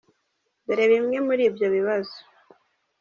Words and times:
Dore 0.65 0.85
bimwe 0.93 1.17
muri 1.27 1.41
ibyo 1.49 1.67
bibazo:. 1.75 2.17